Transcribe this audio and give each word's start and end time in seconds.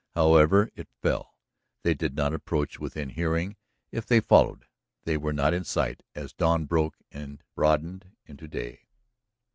However 0.15 0.71
it 0.73 0.89
fell, 1.03 1.35
they 1.83 1.93
did 1.93 2.15
not 2.15 2.33
approach 2.33 2.79
within 2.79 3.09
hearing 3.09 3.55
if 3.91 4.03
they 4.03 4.19
followed, 4.19 4.65
and 5.05 5.21
were 5.21 5.31
not 5.31 5.53
in 5.53 5.63
sight 5.63 6.01
as 6.15 6.33
dawn 6.33 6.65
broke 6.65 6.95
and 7.11 7.43
broadened 7.53 8.09
into 8.25 8.47
day. 8.47 8.87